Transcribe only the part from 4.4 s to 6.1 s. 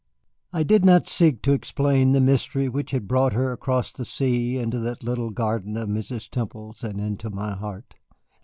into that little garden of